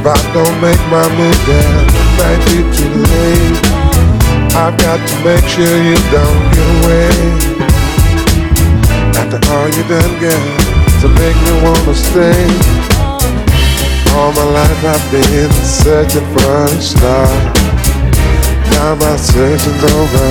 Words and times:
If 0.00 0.06
I 0.06 0.16
don't 0.32 0.60
make 0.62 0.80
my 0.88 1.04
move 1.12 1.40
down, 1.44 1.84
it 1.84 2.08
might 2.16 2.40
be 2.48 2.64
too 2.72 2.88
late. 2.88 3.60
I've 4.56 4.72
got 4.80 4.96
to 4.96 5.14
make 5.20 5.44
sure 5.44 5.76
you 5.76 5.92
don't 6.08 6.40
get 6.56 6.68
away. 6.80 7.12
After 9.20 9.36
all 9.52 9.68
you've 9.68 9.92
done, 9.92 10.14
girl, 10.16 10.46
to 11.04 11.08
make 11.20 11.36
me 11.44 11.52
wanna 11.60 11.94
stay. 11.94 12.48
All 14.16 14.32
my 14.32 14.48
life 14.56 14.84
I've 14.88 15.04
been 15.12 15.52
searching 15.68 16.24
for 16.32 16.64
a 16.64 16.80
star. 16.80 17.28
Now 18.72 18.94
my 18.94 19.16
searching's 19.16 19.84
over, 19.84 20.28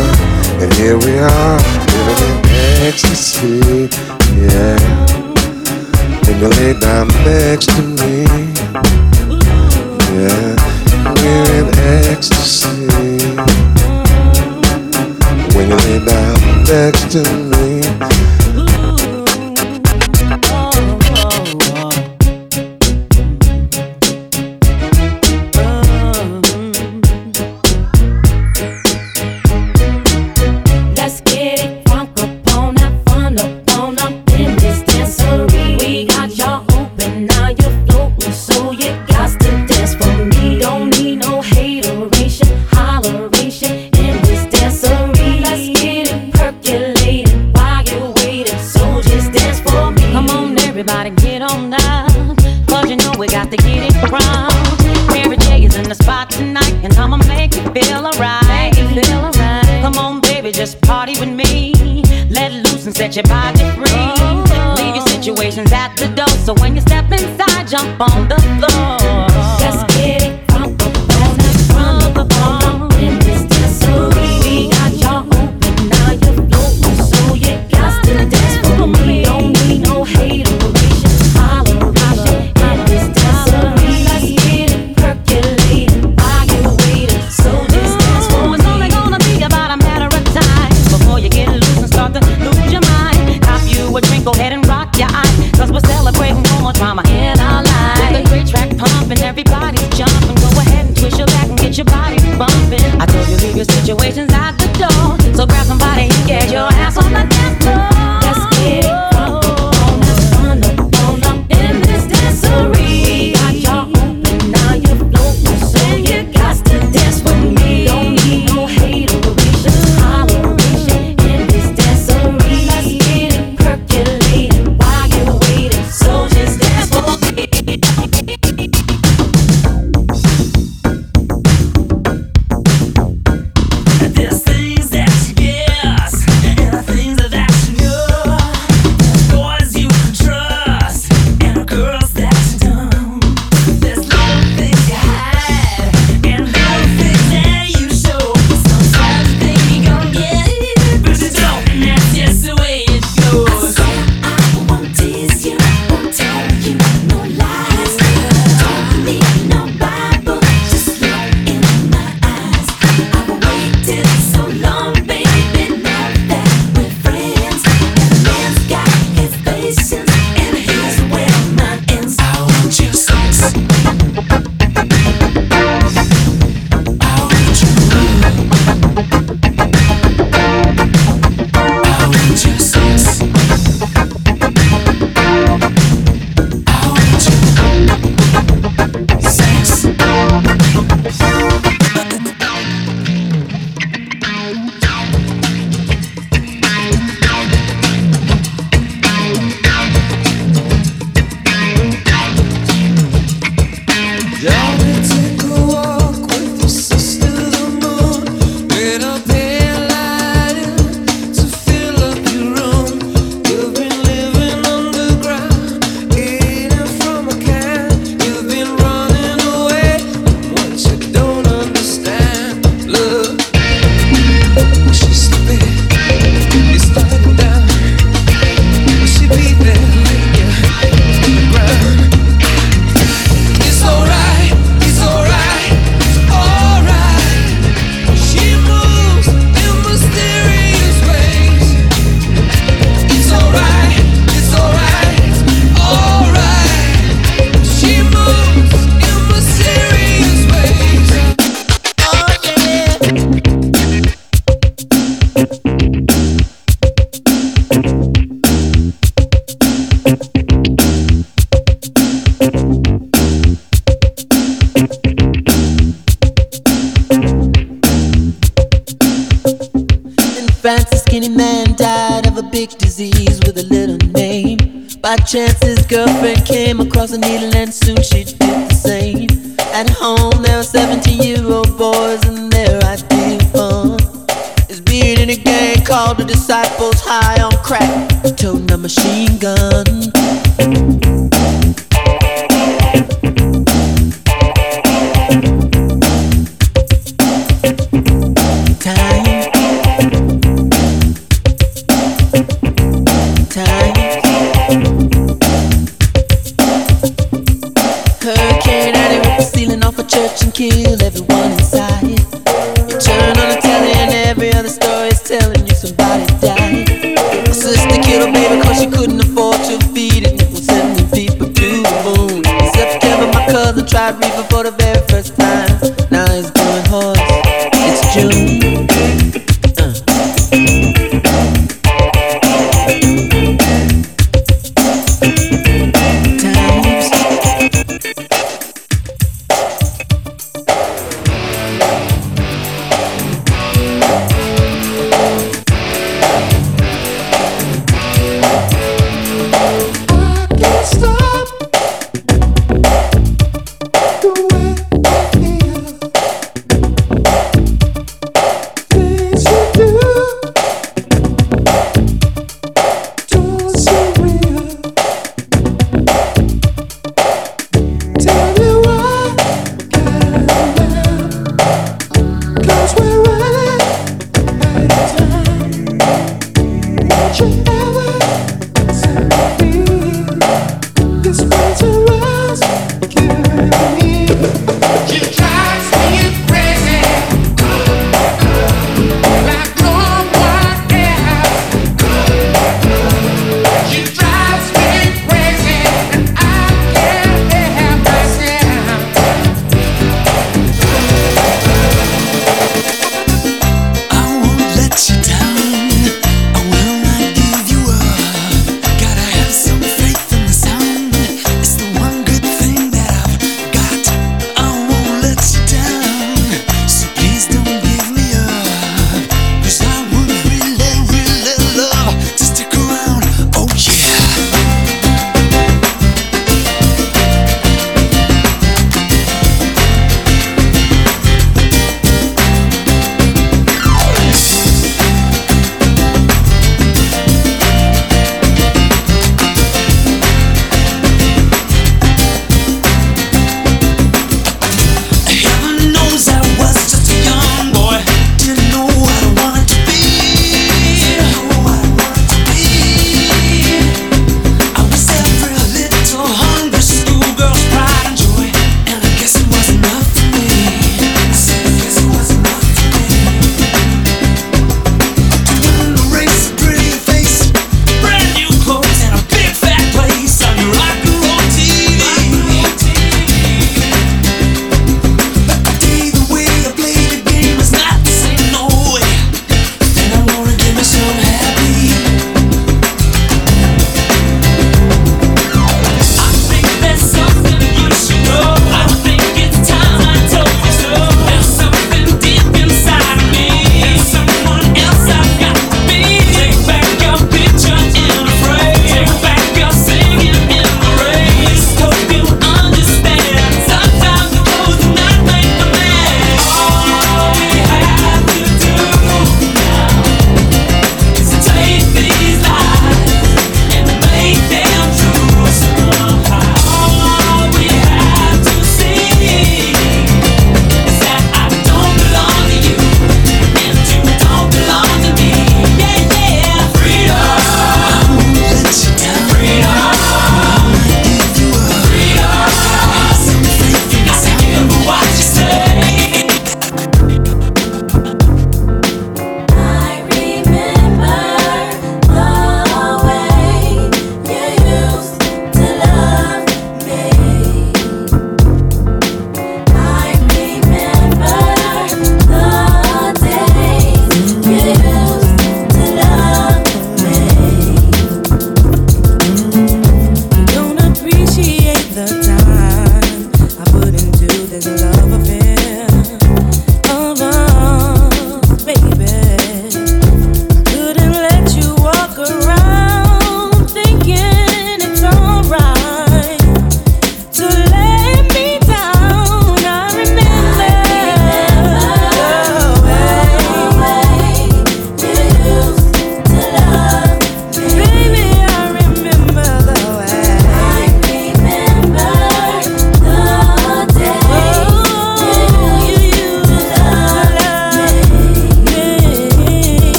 and 0.66 0.74
here 0.82 0.98
we 0.98 1.14
are, 1.20 1.60
living 1.94 2.18
in 2.18 2.90
ecstasy, 2.90 3.86
yeah. 4.34 4.82
When 6.26 6.40
you 6.40 6.48
lay 6.58 6.74
down 6.80 7.08
next 7.24 7.70
to 7.76 7.84
me, 7.84 8.26
we're 10.20 11.60
in 11.60 11.68
ecstasy. 12.12 12.88
When 15.56 15.70
you 15.70 15.76
lay 15.76 16.06
down 16.06 16.64
next 16.64 17.12
to 17.14 17.24
me. 17.24 18.19
So 66.50 66.56
when 66.56 66.74
you 66.74 66.82
step 66.82 67.06
inside, 67.12 67.68
jump 67.68 68.02
on 68.02 68.28
the 68.28 68.39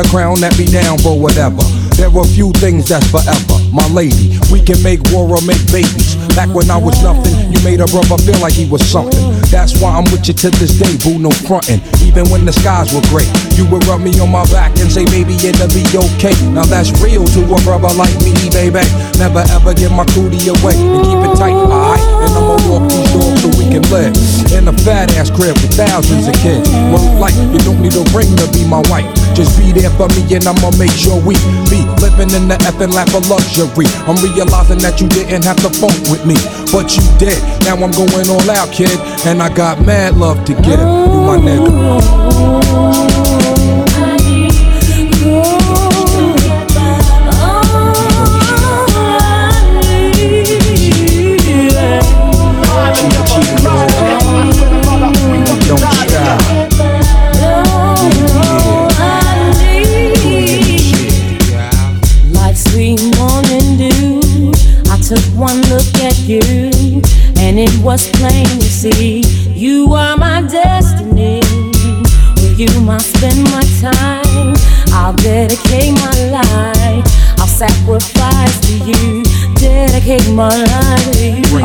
crown 0.00 0.40
that 0.40 0.56
be 0.56 0.64
down 0.64 0.96
for 1.04 1.12
whatever. 1.12 1.60
There 2.00 2.08
are 2.08 2.24
few 2.24 2.52
things 2.56 2.88
that's 2.88 3.04
forever. 3.12 3.60
My 3.68 3.84
lady, 3.92 4.40
we 4.48 4.64
can 4.64 4.80
make 4.80 5.04
war 5.12 5.28
or 5.28 5.42
make 5.44 5.60
babies. 5.68 6.16
Back 6.32 6.48
when 6.56 6.70
I 6.72 6.80
was 6.80 6.96
nothing, 7.04 7.52
you 7.52 7.60
made 7.60 7.84
a 7.84 7.86
brother 7.92 8.16
feel 8.16 8.40
like 8.40 8.56
he 8.56 8.64
was 8.64 8.80
something. 8.80 9.20
That's 9.52 9.76
why 9.76 9.92
I'm 9.92 10.08
with 10.08 10.24
you 10.24 10.32
to 10.32 10.48
this 10.56 10.80
day, 10.80 10.96
boo, 11.04 11.20
no 11.20 11.28
frontin'. 11.44 11.84
Even 12.12 12.28
when 12.30 12.44
the 12.44 12.52
skies 12.52 12.92
were 12.92 13.04
gray. 13.08 13.24
You 13.56 13.64
would 13.72 13.84
rub 13.88 14.00
me 14.04 14.12
on 14.20 14.28
my 14.28 14.44
back 14.52 14.76
and 14.76 14.92
say, 14.92 15.04
baby, 15.08 15.32
it'll 15.40 15.68
be 15.72 15.84
okay. 15.88 16.36
Now 16.52 16.68
that's 16.68 16.92
real 17.00 17.24
to 17.24 17.40
a 17.48 17.58
brother 17.64 17.88
like 17.96 18.12
me, 18.20 18.36
baby. 18.52 18.84
Never 19.16 19.40
ever 19.48 19.72
give 19.72 19.92
my 19.92 20.04
cootie 20.12 20.52
away 20.52 20.76
and 20.76 21.00
keep 21.08 21.20
it 21.24 21.32
tight, 21.40 21.56
alright? 21.56 22.04
And 22.20 22.32
I'ma 22.36 22.56
walk 22.68 22.84
these 22.92 23.08
doors 23.16 23.40
so 23.40 23.48
we 23.56 23.64
can 23.72 23.84
live 23.88 24.12
in 24.52 24.68
a 24.68 24.74
fat 24.84 25.08
ass 25.16 25.32
crib 25.32 25.56
with 25.64 25.72
thousands 25.72 26.28
of 26.28 26.36
kids. 26.44 26.68
Well, 26.92 27.00
like, 27.16 27.34
you 27.36 27.60
don't 27.64 27.80
need 27.80 27.96
a 27.96 28.04
ring 28.12 28.28
to 28.36 28.46
be 28.52 28.68
my 28.68 28.84
wife. 28.92 29.08
Just 29.32 29.56
be 29.56 29.72
there 29.72 29.92
for 29.96 30.08
me 30.12 30.20
and 30.36 30.44
I'ma 30.44 30.68
make 30.76 30.92
sure 30.92 31.16
we 31.16 31.40
be 31.72 31.80
living 32.04 32.32
in 32.36 32.44
the 32.52 32.60
effing 32.68 32.92
lap 32.92 33.08
of 33.16 33.24
luxury. 33.32 33.88
I'm 34.04 34.20
realizing 34.20 34.84
that 34.84 35.00
you 35.00 35.08
didn't 35.08 35.48
have 35.48 35.56
to 35.64 35.70
funk 35.72 35.96
with 36.12 36.28
me, 36.28 36.36
but 36.72 36.96
you 36.96 37.02
did. 37.18 37.38
Now 37.64 37.74
I'm 37.74 37.92
going 37.92 38.28
all 38.30 38.50
out, 38.50 38.72
kid, 38.72 38.98
and 39.26 39.42
I 39.42 39.54
got 39.54 39.84
mad 39.84 40.16
love 40.16 40.44
to 40.46 40.54
give. 40.54 40.80
You 40.80 41.20
my 41.20 41.36
nigga. 41.36 41.92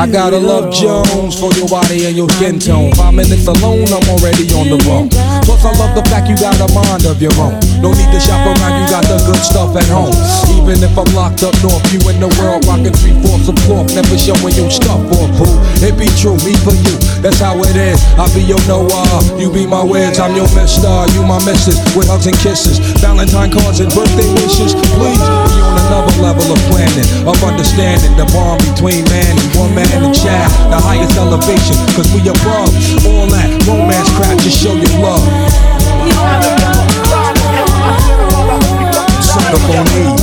I 0.07 0.09
gotta 0.09 0.39
love 0.39 0.71
Jones 0.71 1.35
for 1.35 1.51
your 1.59 1.67
body 1.67 2.07
and 2.07 2.15
your 2.15 2.31
skin 2.39 2.63
tone. 2.63 2.95
Five 2.95 3.11
minutes 3.11 3.43
alone, 3.43 3.91
I'm 3.91 4.07
already 4.07 4.47
on 4.55 4.71
the 4.71 4.79
road. 4.87 5.11
Plus, 5.43 5.59
I 5.67 5.75
love 5.75 5.99
the 5.99 6.03
fact 6.07 6.31
you 6.31 6.39
got 6.39 6.55
a 6.63 6.67
mind 6.71 7.03
of 7.03 7.19
your 7.19 7.35
own. 7.35 7.59
No 7.83 7.91
need 7.91 8.07
to 8.15 8.19
shop 8.23 8.39
around, 8.47 8.71
you 8.79 8.87
got 8.87 9.03
the 9.03 9.19
good 9.27 9.43
stuff 9.43 9.75
at 9.75 9.83
home. 9.91 10.15
Even 10.55 10.79
if 10.79 10.95
I'm 10.95 11.11
locked 11.11 11.43
up 11.43 11.51
north, 11.59 11.83
you 11.91 11.99
in 12.07 12.23
the 12.23 12.31
world 12.39 12.63
rocking 12.63 12.95
three 12.95 13.19
fourths 13.19 13.51
of 13.51 13.59
cloth, 13.67 13.91
never 13.91 14.15
showing 14.15 14.55
your 14.55 14.71
stuff 14.71 15.03
or 15.11 15.27
who. 15.35 15.49
It 15.83 15.99
be 15.99 16.07
true, 16.15 16.39
me 16.39 16.55
for 16.63 16.71
you, 16.87 16.95
that's 17.19 17.43
how 17.43 17.59
it 17.59 17.75
is. 17.75 17.99
I 18.15 18.31
be 18.31 18.47
your 18.47 18.63
Noah, 18.63 19.03
you 19.35 19.51
be 19.51 19.67
my 19.67 19.83
Wiz, 19.83 20.23
I'm 20.23 20.39
your 20.39 20.47
Mister, 20.55 20.87
you 21.19 21.27
my 21.27 21.43
Missus, 21.43 21.83
with 21.99 22.07
hugs 22.07 22.31
and 22.31 22.39
kisses, 22.39 22.79
Valentine 23.03 23.51
cards 23.51 23.83
and 23.83 23.91
birthday 23.91 24.31
wishes. 24.39 24.71
Please 24.95 25.19
be 25.19 25.59
on 25.67 25.75
another 25.91 26.15
level 26.23 26.47
of 26.47 26.59
planning, 26.71 27.27
of 27.27 27.35
understanding 27.43 28.15
the 28.15 28.23
bond 28.31 28.63
between 28.71 29.03
man 29.11 29.35
and 29.35 29.51
woman 29.51 29.96
and 30.03 30.15
child, 30.15 30.51
the 30.71 30.77
highest 30.79 31.17
elevation, 31.17 31.75
cause 31.95 32.11
we 32.13 32.21
above 32.21 32.69
all 33.05 33.27
that 33.27 33.49
romance 33.67 34.09
crap, 34.15 34.37
just 34.39 34.57
show 34.57 34.73
your 34.73 34.93
love. 35.01 35.23
Suck 39.23 39.53
up 39.53 39.77
on 39.77 39.85
these. 39.85 40.16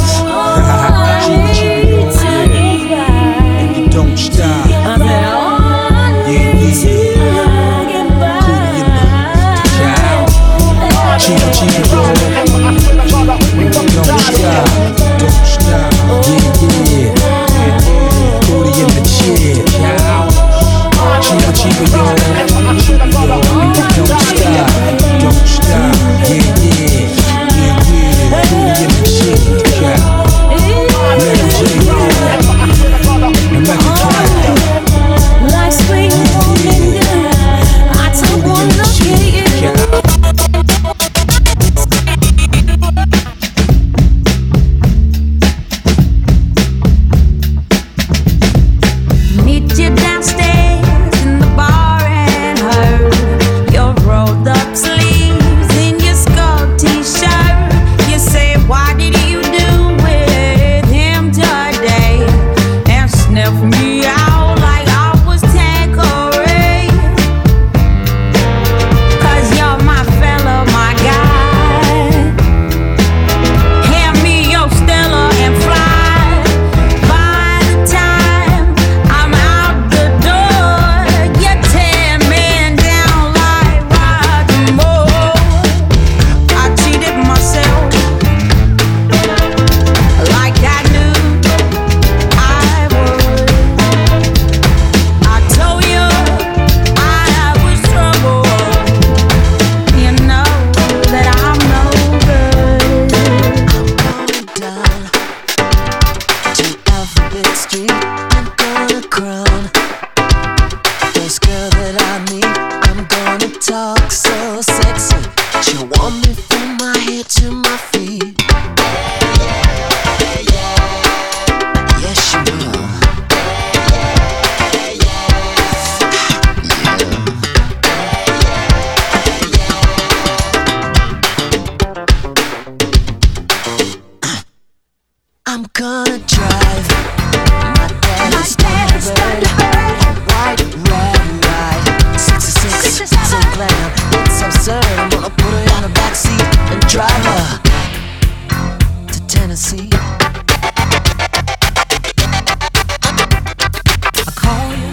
I 154.27 154.31
call 154.31 154.84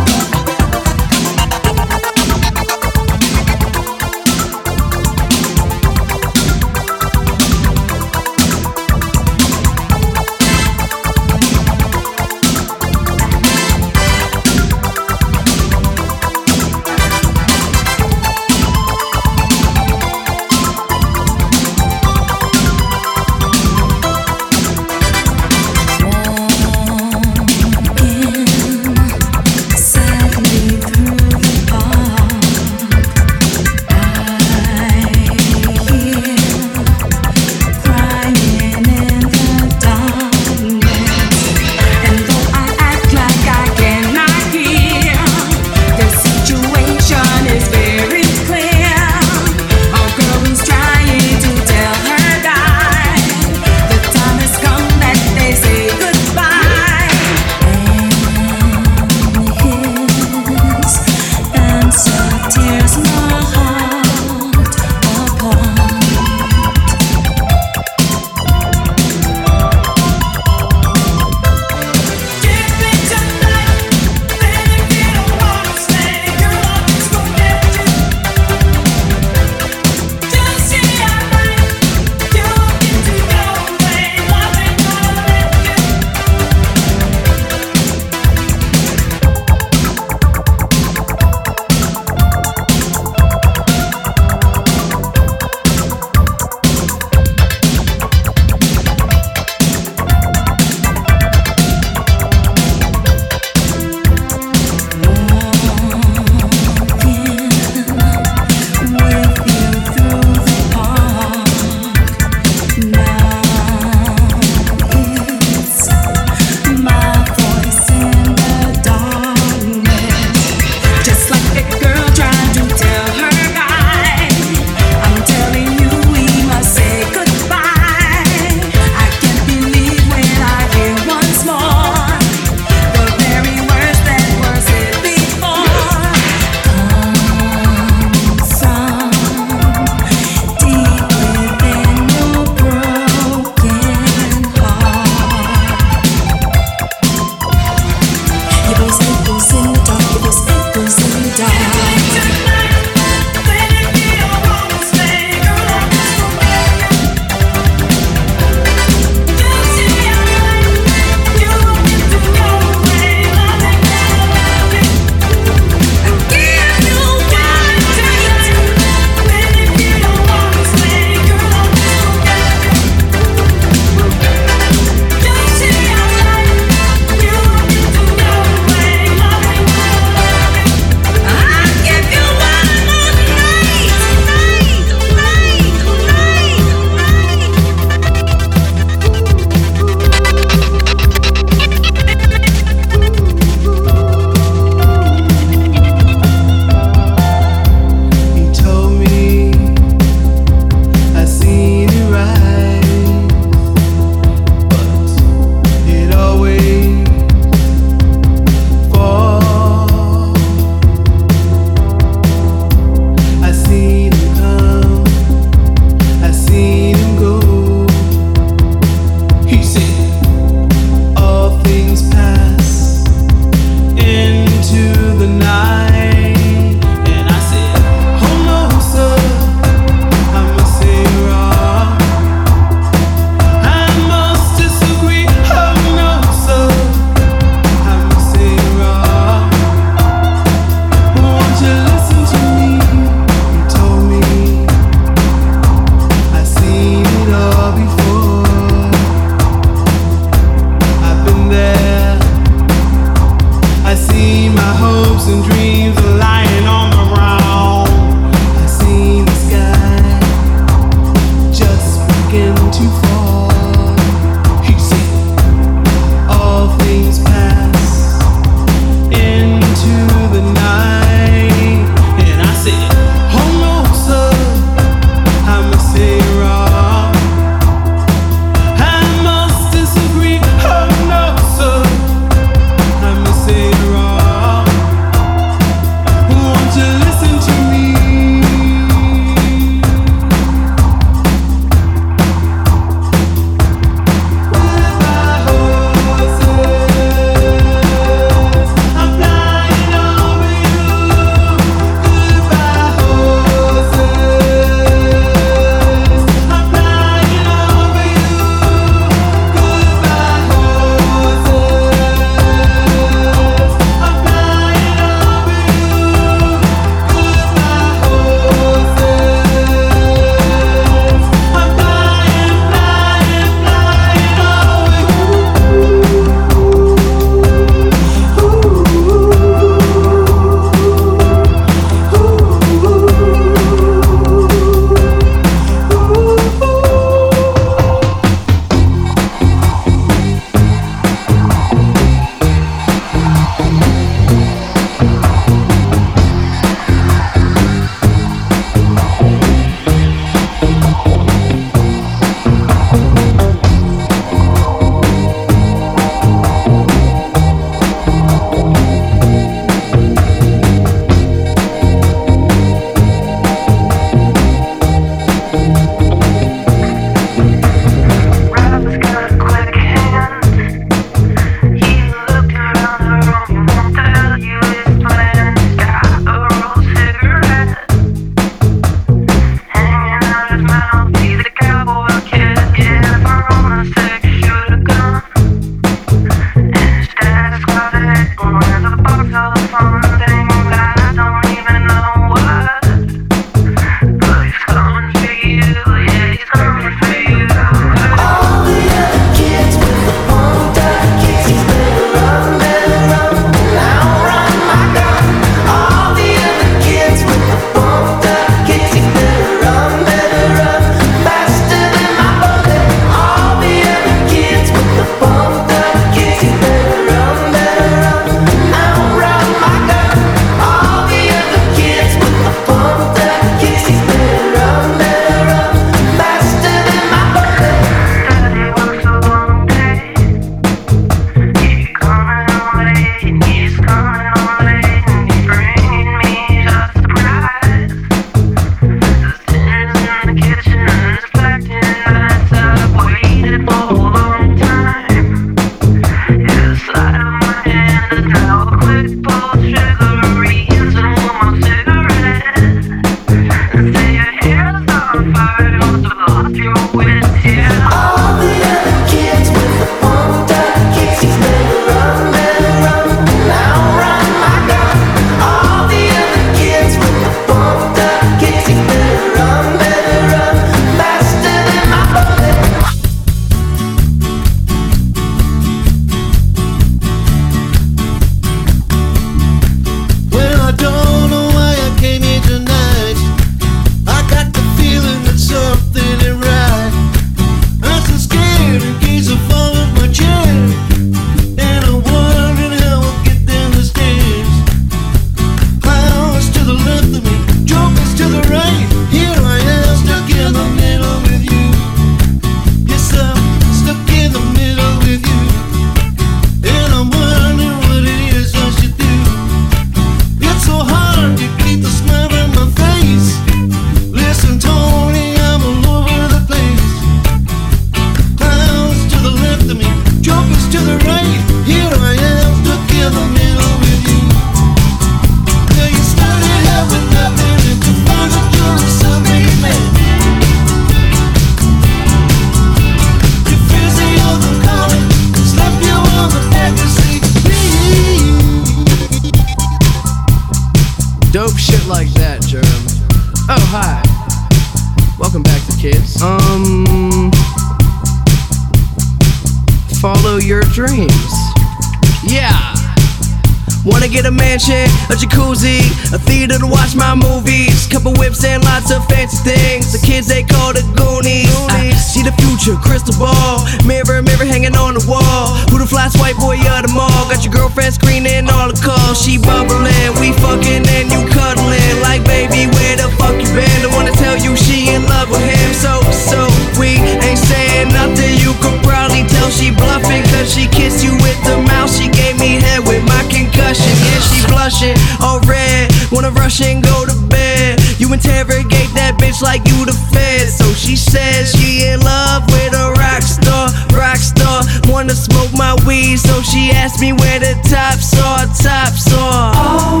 flushing 584.64 584.96
on 585.20 585.40
red. 585.46 585.92
Wanna 586.10 586.30
rush 586.30 586.62
and 586.62 586.82
go 586.82 587.04
to 587.04 587.14
bed. 587.28 587.80
You 587.98 588.10
interrogate 588.12 588.90
that 588.96 589.16
bitch 589.20 589.42
like 589.42 589.60
you 589.68 589.84
the 589.84 589.92
fed. 590.12 590.48
So 590.48 590.64
she 590.72 590.96
says 590.96 591.52
she 591.52 591.86
in 591.86 592.00
love 592.00 592.46
with 592.46 592.72
a 592.72 592.92
rock 592.96 593.22
star, 593.22 593.68
rock 593.92 594.16
star. 594.16 594.64
Wanna 594.88 595.14
smoke 595.14 595.52
my 595.52 595.76
weed, 595.86 596.16
so 596.16 596.40
she 596.40 596.70
asked 596.70 597.00
me 597.00 597.12
where 597.12 597.40
the 597.40 597.54
tops 597.68 598.16
are, 598.18 598.46
tops 598.56 599.12
are. 599.12 599.52
Oh, 599.54 600.00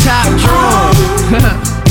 top 0.00 0.28
drawer. 0.40 1.42
Oh. 1.42 1.84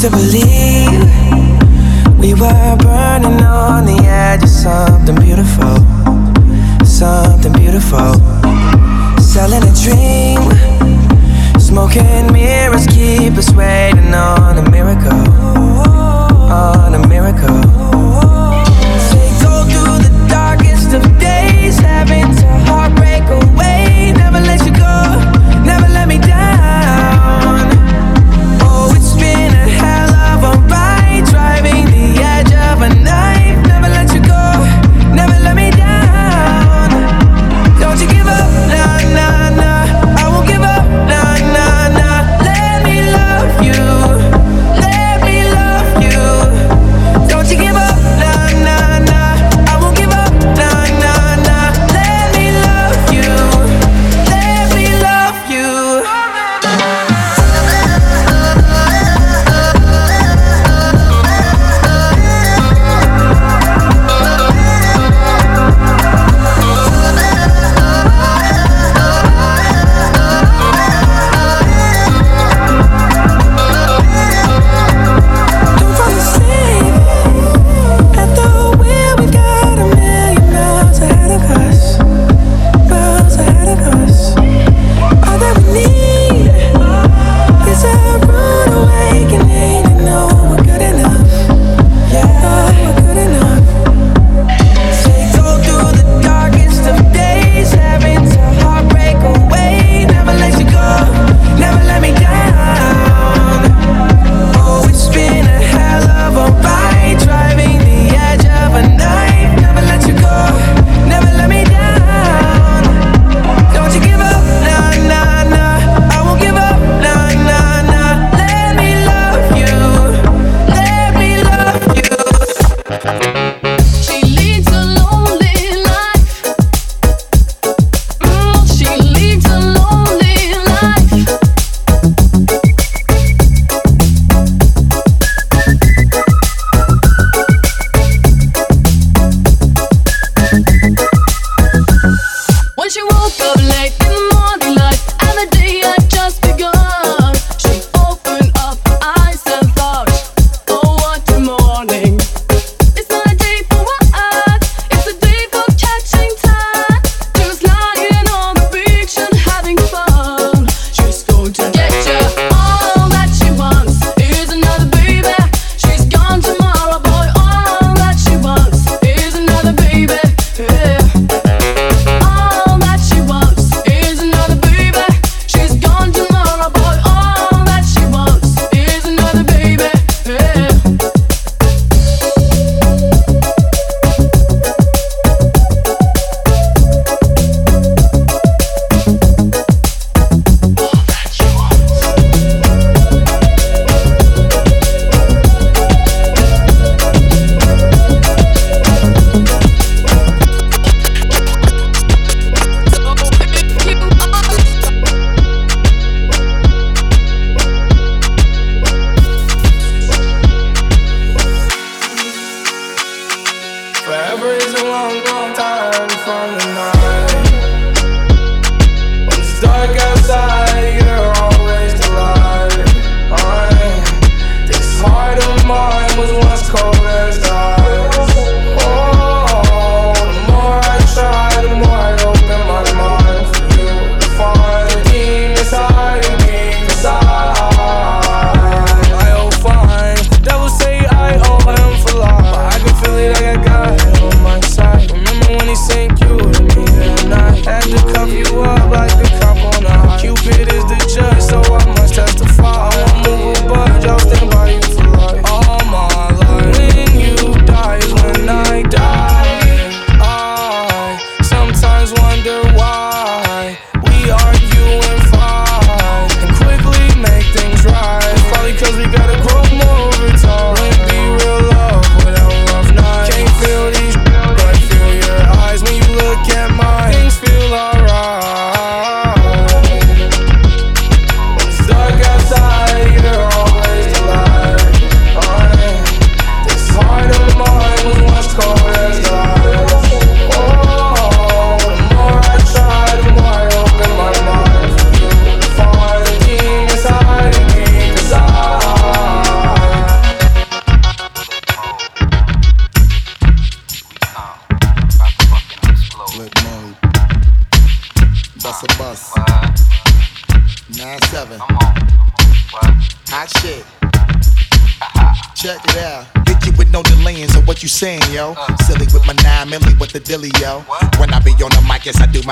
to 0.00 0.08
believe. 0.08 0.59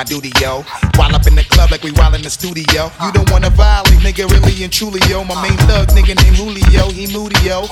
Duty, 0.08 0.32
yo. 0.40 0.64
While 0.96 1.14
up 1.14 1.26
in 1.26 1.34
the 1.34 1.44
club 1.44 1.70
like 1.70 1.82
we 1.82 1.92
while 1.92 2.14
in 2.14 2.22
the 2.22 2.30
studio. 2.30 2.90
You 3.04 3.12
don't 3.12 3.30
wanna 3.30 3.50
violate, 3.50 4.00
nigga, 4.00 4.24
really 4.30 4.64
and 4.64 4.72
truly, 4.72 5.00
yo. 5.08 5.22
My 5.24 5.36
main 5.42 5.58
thug, 5.68 5.88
nigga 5.88 6.16
named 6.16 6.36
Julio, 6.36 6.88
he 6.90 7.06
moody, 7.12 7.36
yo. 7.44 7.68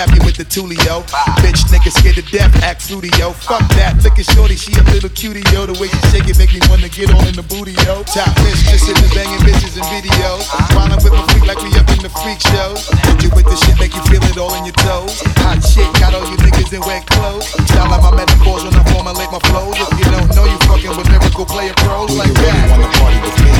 Slap 0.00 0.16
you 0.16 0.24
with 0.24 0.36
the 0.40 0.46
tulio. 0.48 1.04
Bitch, 1.44 1.60
nigga 1.68 1.92
scared 1.92 2.16
to 2.16 2.24
death, 2.32 2.52
act 2.64 2.80
studio. 2.80 3.36
Fuck 3.36 3.60
that, 3.76 4.00
look 4.00 4.16
at 4.16 4.24
shorty, 4.32 4.56
she 4.56 4.72
a 4.72 4.82
little 4.88 5.12
cutie, 5.12 5.44
yo. 5.52 5.68
The 5.68 5.76
way 5.76 5.92
she 5.92 6.00
shake 6.08 6.24
it 6.24 6.40
make 6.40 6.52
me 6.56 6.60
wanna 6.72 6.88
get 6.88 7.12
on 7.12 7.28
in 7.28 7.36
the 7.36 7.44
booty, 7.44 7.76
yo. 7.84 8.00
Top 8.08 8.32
mistress 8.40 8.88
in 8.88 8.96
the 8.96 9.08
banging 9.12 9.42
bitches 9.44 9.76
and 9.76 9.84
videos. 9.92 10.48
Wildin' 10.72 11.04
with 11.04 11.12
my 11.12 11.24
freak 11.28 11.44
like 11.44 11.60
we 11.60 11.68
up 11.76 11.88
in 11.92 12.00
the 12.00 12.12
freak 12.24 12.40
show. 12.40 12.80
Hit 13.12 13.28
you 13.28 13.30
with 13.36 13.44
the 13.44 13.56
shit, 13.60 13.76
make 13.76 13.92
you 13.92 14.00
feel 14.08 14.24
it 14.24 14.40
all 14.40 14.56
in 14.56 14.64
your 14.64 14.76
toes. 14.80 15.20
Hot 15.44 15.60
shit, 15.60 15.88
got 16.00 16.16
all 16.16 16.24
you 16.24 16.36
niggas 16.40 16.72
in 16.72 16.80
wet 16.88 17.04
clothes. 17.04 17.44
Style 17.68 17.92
like 17.92 18.00
my 18.00 18.14
metaphors 18.16 18.64
when 18.64 18.72
I 18.72 18.84
formulate 18.96 19.28
my 19.28 19.42
flows. 19.52 19.76
If 19.76 19.90
you 20.00 20.08
don't 20.08 20.30
know, 20.32 20.48
you 20.48 20.56
fucking 20.64 20.96
with 20.96 21.08
lyrical 21.12 21.44
player 21.44 21.76
pros 21.76 22.08
Do 22.08 22.16
like 22.16 22.32
you 22.32 22.40
really 22.40 22.56
that. 22.56 22.72
wanna 22.72 22.88
party 22.96 23.18
with 23.20 23.36
me? 23.44 23.52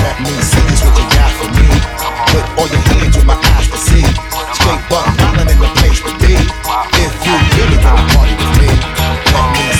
Let 0.00 0.16
me 0.24 0.32
see 0.40 0.64
just 0.64 0.80
what 0.80 0.96
you 0.96 1.06
got 1.12 1.32
for 1.36 1.48
me. 1.52 1.68
Put 2.32 2.44
all 2.56 2.68
your 2.72 2.84
hands 2.88 3.14
with 3.20 3.28
my 3.28 3.36
eyes 3.36 3.68
to 3.68 3.78
see. 3.84 4.04
Straight 4.56 4.80
buck 4.88 5.23
place 5.52 6.00
to 6.00 6.12
be. 6.18 6.34
If 6.34 7.12
you 7.26 7.36
really 7.56 7.78
wanna 7.84 8.06
party 8.14 8.34
with 8.34 8.52
me, 8.60 8.68
let 9.34 9.52
me 9.52 9.73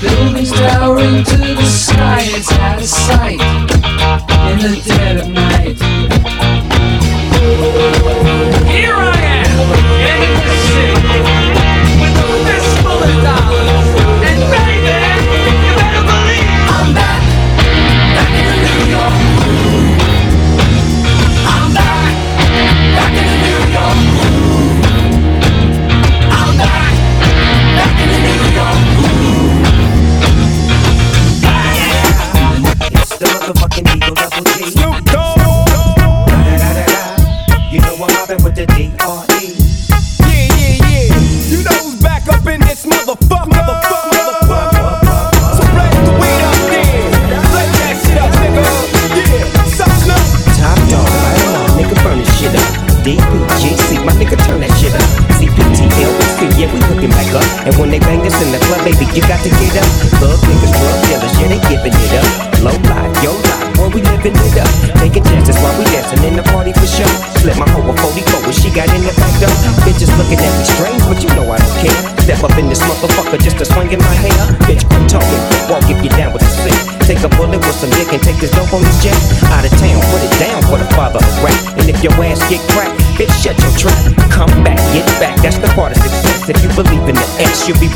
buildings 0.00 0.52
towering 0.52 1.24
to 1.24 1.36
the 1.36 1.62
sky. 1.64 2.20
It's 2.22 2.52
out 2.52 2.78
of 2.78 2.86
sight 2.86 3.40
in 4.50 4.58
the 4.58 4.82
dead 4.84 5.16
of 5.20 5.28
night. 5.28 6.37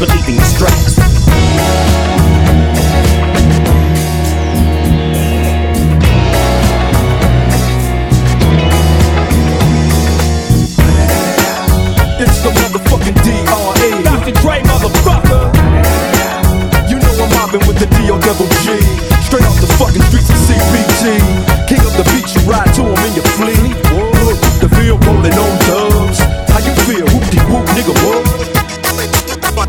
Believing 0.07 0.35
the 0.35 0.43
stress. 0.43 0.72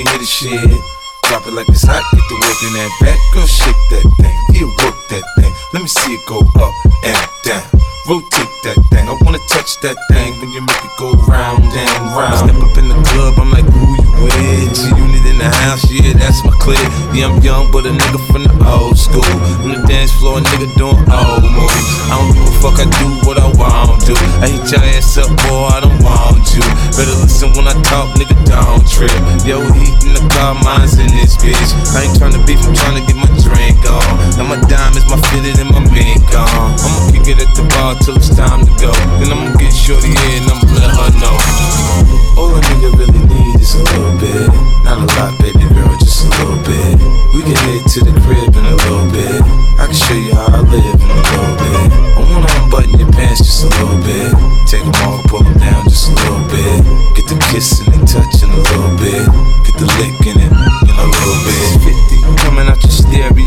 you 0.00 0.08
hear 0.08 0.18
the 0.18 0.24
shit. 0.24 0.80
Drop 1.28 1.46
it 1.46 1.52
like 1.52 1.68
it's 1.68 1.84
hot, 1.84 2.00
get 2.12 2.24
the 2.28 2.36
work 2.40 2.60
in 2.64 2.72
that 2.72 2.92
back. 3.04 3.20
Girl, 3.32 3.46
shake 3.46 3.76
that 3.92 4.06
thing, 4.16 4.36
yeah, 4.56 4.68
work 4.80 4.96
that 5.12 5.24
thing. 5.36 5.52
Let 5.72 5.82
me 5.82 5.88
see 5.88 6.14
it 6.16 6.24
go 6.26 6.40
up 6.40 6.74
and 7.04 7.20
down. 7.44 7.62
Rotate 8.08 8.59
that 8.62 8.76
thing, 8.92 9.08
I 9.08 9.16
wanna 9.24 9.40
touch 9.48 9.80
that 9.80 9.96
thing 10.12 10.36
when 10.40 10.50
you 10.52 10.60
make 10.60 10.84
it 10.84 10.94
go 10.98 11.12
round 11.24 11.64
and 11.64 12.00
round. 12.12 12.36
Step 12.44 12.60
up 12.60 12.76
in 12.76 12.88
the 12.92 12.98
club, 13.08 13.40
I'm 13.40 13.50
like, 13.50 13.64
who 13.64 13.84
you 13.96 14.10
with? 14.20 14.76
Unit 15.00 15.24
in 15.24 15.38
the 15.40 15.48
house, 15.64 15.84
yeah, 15.88 16.12
that's 16.12 16.44
my 16.44 16.52
clique. 16.60 16.80
Yeah, 17.16 17.32
I'm 17.32 17.40
young, 17.40 17.72
but 17.72 17.86
a 17.88 17.92
nigga 17.92 18.20
from 18.28 18.44
the 18.44 18.52
old 18.68 18.98
school. 18.98 19.24
On 19.64 19.72
the 19.72 19.80
dance 19.88 20.12
floor, 20.20 20.38
a 20.38 20.42
nigga 20.44 20.68
doing 20.76 21.00
old 21.08 21.44
moves. 21.48 21.86
I 22.12 22.20
don't 22.20 22.32
give 22.36 22.44
a 22.44 22.54
fuck, 22.60 22.76
I 22.76 22.86
do 23.00 23.08
what 23.24 23.40
I 23.40 23.48
want 23.56 24.04
to. 24.10 24.14
I 24.44 24.52
hit 24.52 24.68
your 24.68 24.84
ass 24.92 25.16
up, 25.16 25.30
boy, 25.48 25.72
I 25.72 25.80
don't 25.80 25.96
want 26.04 26.44
you. 26.52 26.64
Better 26.96 27.16
listen 27.16 27.56
when 27.56 27.64
I 27.64 27.76
talk, 27.88 28.12
nigga, 28.20 28.36
don't 28.44 28.84
trip. 28.84 29.14
Yo, 29.48 29.64
heat 29.72 29.96
in 30.04 30.12
the 30.12 30.24
car, 30.36 30.52
mine's 30.60 31.00
in 31.00 31.08
this 31.16 31.38
bitch. 31.40 31.70
I 31.96 32.04
ain't 32.04 32.16
tryna 32.18 32.44
beef, 32.44 32.60
I'm 32.66 32.76
tryna 32.76 33.06
get 33.08 33.16
my 33.16 33.30
drink 33.40 33.80
on. 33.88 34.04
Now 34.36 34.44
my 34.52 34.60
diamonds, 34.68 35.08
my 35.08 35.16
fitted, 35.32 35.56
and 35.56 35.70
my 35.72 35.80
mink 35.88 36.28
on. 36.36 36.76
I'ma 36.76 37.08
kick 37.08 37.24
it 37.32 37.40
at 37.40 37.50
the 37.56 37.64
bar 37.72 37.96
till 38.04 38.16
it's 38.16 38.28
time 38.36 38.49
to 38.58 38.72
go. 38.82 38.90
Then 39.22 39.30
I'ma 39.30 39.54
get 39.62 39.70
shorty 39.70 40.10
here 40.10 40.42
and 40.42 40.50
I'ma 40.50 40.66
let 40.74 40.90
her 40.90 41.10
know. 41.22 41.36
All 42.34 42.50
a 42.50 42.60
nigga 42.60 42.90
really 42.98 43.22
need 43.30 43.60
is 43.62 43.74
a 43.78 43.82
little 43.86 44.18
bit. 44.18 44.50
Not 44.82 44.98
a 44.98 45.06
lot, 45.14 45.38
baby 45.38 45.62
girl, 45.70 45.94
just 46.02 46.26
a 46.26 46.28
little 46.34 46.58
bit. 46.66 46.98
We 47.30 47.46
can 47.46 47.54
head 47.54 47.86
to 47.94 47.98
the 48.02 48.14
crib 48.26 48.50
in 48.50 48.64
a 48.66 48.74
little 48.74 49.06
bit. 49.14 49.38
I 49.78 49.86
can 49.86 49.94
show 49.94 50.18
you 50.18 50.34
how 50.34 50.50
I 50.50 50.60
live 50.66 50.98
in 50.98 51.10
a 51.10 51.22
little 51.30 51.54
bit. 51.62 51.86
I 51.94 52.20
wanna 52.26 52.50
unbutton 52.58 52.98
your 52.98 53.12
pants 53.14 53.46
just 53.46 53.62
a 53.62 53.70
little 53.70 54.02
bit. 54.02 54.34
Take 54.66 54.82
them 54.82 54.98
off, 55.06 55.22
pull 55.30 55.46
them 55.46 55.54
down 55.58 55.84
just 55.86 56.10
a 56.10 56.12
little 56.18 56.42
bit. 56.50 56.82
Get 57.14 57.26
the 57.30 57.38
kissing 57.54 57.92
and 57.94 58.06
touching 58.08 58.50
a 58.50 58.60
little 58.66 58.94
bit. 58.98 59.30
Get 59.62 59.78
the 59.78 59.86
licking 60.02 60.39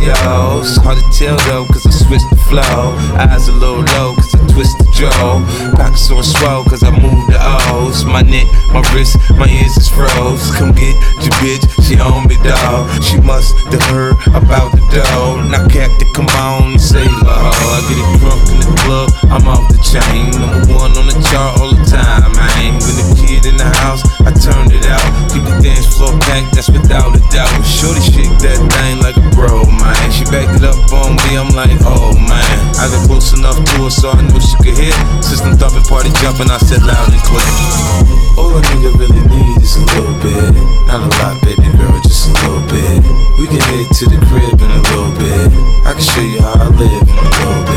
stereos. 0.04 0.78
Hard 0.78 0.98
to 0.98 1.06
tell 1.18 1.38
though, 1.48 1.66
cause 1.66 1.86
I 1.86 1.92
switched 1.92 2.30
the 2.30 2.38
flow. 2.50 2.96
Eyes 3.16 3.48
a 3.48 3.52
little 3.54 3.84
low, 3.96 4.16
cause 4.16 4.36
I 4.36 4.40
twist 4.52 4.78
the 4.80 4.88
jaw. 4.92 5.40
Pockets 5.76 6.12
on 6.12 6.24
swell, 6.24 6.64
cause 6.66 6.84
I 6.84 6.92
move 6.92 7.28
the 7.28 7.40
O's. 7.72 8.06
My 8.06 8.22
neck, 8.22 8.48
my 8.72 8.84
wrist, 8.94 9.18
my 9.38 9.48
ears 9.48 9.78
is 9.78 9.88
froze. 9.88 10.52
Come 10.56 10.74
get 10.74 10.96
your 11.24 11.34
bitch, 11.40 11.64
she 11.88 12.00
on 12.00 12.28
me, 12.28 12.36
dog. 12.44 12.90
She 13.04 13.20
must 13.22 13.56
have 13.72 13.84
heard 13.92 14.16
about 14.36 14.72
the 14.72 14.84
dough. 14.92 15.42
Now, 15.50 15.68
to 15.68 16.06
come 16.14 16.28
on 16.40 16.74
and 16.74 16.82
say, 16.82 17.04
oh, 17.04 17.28
I 17.28 17.80
get 17.88 17.98
it 17.98 18.10
drunk 18.20 18.42
in 18.52 18.58
the 18.62 18.70
club, 18.84 19.10
I'm 19.32 19.48
off 19.48 19.66
the 19.72 19.80
chain. 19.82 20.32
Number 20.40 20.74
one 20.74 20.92
on 20.98 21.08
the 21.08 21.18
chart 21.32 21.60
all 21.60 21.74
the 21.74 21.84
time, 21.86 22.32
man. 22.36 22.80
When 22.80 22.96
in 23.46 23.58
the 23.60 23.68
house, 23.84 24.04
I 24.24 24.32
turned 24.32 24.72
it 24.72 24.88
out. 24.88 25.04
Keep 25.28 25.44
the 25.44 25.56
dance 25.60 25.88
floor 25.92 26.16
packed, 26.28 26.56
that's 26.56 26.72
without 26.72 27.12
a 27.12 27.22
doubt. 27.28 27.52
Shorty 27.68 28.00
shake 28.00 28.32
that 28.40 28.56
thing 28.56 29.04
like 29.04 29.20
a 29.20 29.26
bro, 29.36 29.68
man. 29.68 30.00
She 30.12 30.24
backed 30.32 30.56
it 30.60 30.64
up 30.64 30.80
on 30.96 31.20
me, 31.28 31.36
I'm 31.36 31.52
like, 31.52 31.76
oh 31.84 32.16
man. 32.16 32.58
I 32.80 32.88
got 32.88 33.04
close 33.08 33.36
enough 33.36 33.60
to 33.60 33.76
her 33.84 33.92
so 33.92 34.16
I 34.16 34.22
knew 34.24 34.40
she 34.40 34.56
could 34.64 34.78
hear. 34.80 34.96
System 35.20 35.60
thumping, 35.60 35.84
party 35.92 36.12
jumping, 36.24 36.48
I 36.48 36.60
said 36.64 36.88
loud 36.88 37.12
and 37.12 37.24
clear. 37.28 37.52
All 38.40 38.56
a 38.56 38.62
nigga 38.64 38.96
really 38.96 39.24
need 39.28 39.60
is 39.60 39.76
a 39.76 39.84
little 39.92 40.16
bit. 40.24 40.56
Not 40.88 41.04
a 41.04 41.10
lot, 41.20 41.36
baby 41.44 41.68
girl, 41.76 42.00
just 42.00 42.32
a 42.32 42.34
little 42.48 42.64
bit. 42.72 43.04
We 43.40 43.52
can 43.52 43.60
head 43.60 43.92
to 43.92 44.04
the 44.08 44.20
crib 44.32 44.56
in 44.56 44.72
a 44.72 44.82
little 44.88 45.12
bit. 45.20 45.52
I 45.84 45.92
can 45.92 46.06
show 46.06 46.24
you 46.24 46.40
how 46.40 46.64
I 46.64 46.68
live 46.72 47.04
in 47.04 47.18
a 47.18 47.28
little 47.28 47.64
bit. 47.68 47.73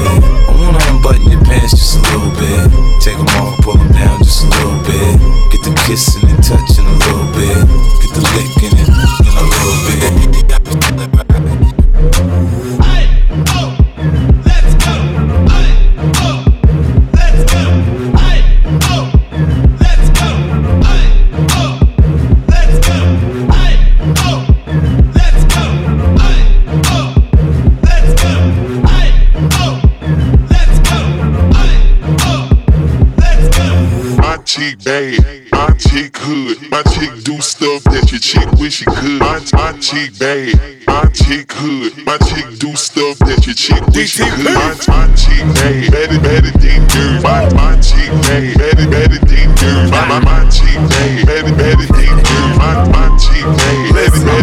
Wish 38.67 38.79
she 38.79 38.85
could. 38.85 39.21
My, 39.21 39.39
my 39.53 39.79
chick 39.79 40.19
bad, 40.19 40.59
my 40.89 41.05
chick 41.15 41.53
hood, 41.53 42.05
my 42.05 42.19
chick 42.19 42.59
do 42.59 42.75
stuff 42.75 43.17
that 43.19 43.47
your 43.47 43.55
chick 43.55 43.87
wish 43.95 44.19
she 44.19 44.25
could. 44.25 44.55
My, 44.59 44.75
my 44.91 45.07
chick 45.15 45.47
bad, 45.55 45.93
better, 45.93 46.21
better 46.21 46.51
than 46.59 46.83
dirt. 46.91 47.23
My, 47.23 47.47
my 47.55 47.81
chick 47.81 48.11
bad, 48.27 48.59
better, 48.59 48.91
better 48.91 49.21
than 49.23 49.55
dirt. 49.55 49.91
My, 49.91 50.09
my, 50.09 50.19
my 50.19 50.51
chick 50.51 50.75
bad, 50.91 51.27
better, 51.27 51.55
better 51.55 51.87
than 51.95 52.17
dirt. 52.27 52.56